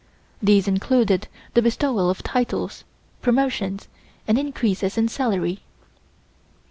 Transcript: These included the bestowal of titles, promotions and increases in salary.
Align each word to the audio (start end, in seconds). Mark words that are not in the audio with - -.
These 0.41 0.67
included 0.67 1.27
the 1.53 1.61
bestowal 1.61 2.09
of 2.09 2.23
titles, 2.23 2.83
promotions 3.21 3.87
and 4.27 4.39
increases 4.39 4.97
in 4.97 5.07
salary. 5.09 5.59